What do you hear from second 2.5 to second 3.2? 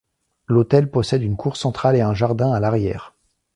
à l'arrière.